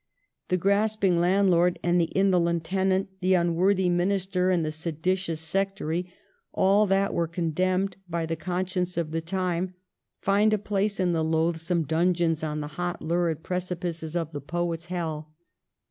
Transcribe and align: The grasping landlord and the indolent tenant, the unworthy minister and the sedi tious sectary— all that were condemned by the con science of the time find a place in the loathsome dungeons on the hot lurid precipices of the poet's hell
The 0.47 0.57
grasping 0.57 1.19
landlord 1.19 1.77
and 1.83 2.01
the 2.01 2.05
indolent 2.15 2.63
tenant, 2.63 3.09
the 3.19 3.35
unworthy 3.35 3.87
minister 3.87 4.49
and 4.49 4.65
the 4.65 4.71
sedi 4.71 5.13
tious 5.13 5.37
sectary— 5.37 6.11
all 6.61 6.87
that 6.87 7.13
were 7.13 7.27
condemned 7.27 7.97
by 8.09 8.25
the 8.25 8.35
con 8.35 8.65
science 8.65 8.97
of 8.97 9.11
the 9.11 9.21
time 9.21 9.75
find 10.19 10.53
a 10.53 10.57
place 10.57 10.99
in 10.99 11.11
the 11.13 11.23
loathsome 11.23 11.83
dungeons 11.83 12.43
on 12.43 12.61
the 12.61 12.65
hot 12.81 13.03
lurid 13.03 13.43
precipices 13.43 14.15
of 14.15 14.31
the 14.31 14.41
poet's 14.41 14.87
hell 14.87 15.33